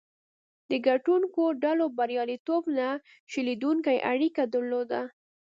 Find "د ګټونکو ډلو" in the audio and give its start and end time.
0.69-1.85